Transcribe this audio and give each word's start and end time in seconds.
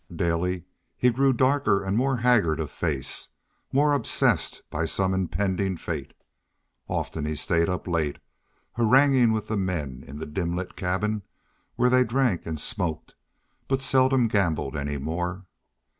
Daily 0.15 0.63
he 0.97 1.11
grew 1.11 1.31
darker 1.31 1.83
and 1.83 1.95
more 1.95 2.17
haggard 2.17 2.59
of 2.59 2.71
face, 2.71 3.29
more 3.71 3.93
obsessed 3.93 4.63
by 4.71 4.83
some 4.85 5.13
impending 5.13 5.77
fate. 5.77 6.15
Often 6.87 7.25
he 7.25 7.35
stayed 7.35 7.69
up 7.69 7.85
late, 7.87 8.17
haranguing 8.77 9.31
with 9.31 9.47
the 9.47 9.57
men 9.57 10.03
in 10.07 10.17
the 10.17 10.25
dim 10.25 10.55
lit 10.55 10.75
cabin, 10.75 11.21
where 11.75 11.91
they 11.91 12.03
drank 12.03 12.47
and 12.47 12.59
smoked, 12.59 13.13
but 13.67 13.83
seldom 13.83 14.27
gambled 14.27 14.75
any 14.75 14.97
more. 14.97 15.45